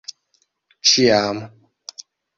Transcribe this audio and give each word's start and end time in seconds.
ĉiam 0.91 1.41